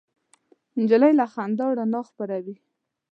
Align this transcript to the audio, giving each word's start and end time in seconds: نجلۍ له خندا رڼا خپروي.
نجلۍ 0.81 1.11
له 1.19 1.25
خندا 1.33 1.65
رڼا 1.77 2.01
خپروي. 2.09 2.55